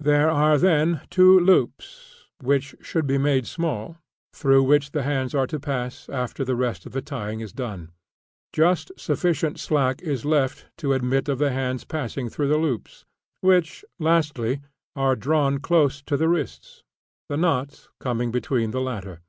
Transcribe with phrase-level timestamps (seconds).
[0.00, 3.98] There are then two loops which should be made small
[4.34, 7.92] through which the hands are to pass after the rest of the tying is done.
[8.52, 13.04] Just sufficient slack is left to admit of the hands passing through the loops,
[13.42, 14.60] which, lastly,
[14.96, 16.82] are drawn close to the wrists,
[17.28, 19.20] the knot coming between the latter.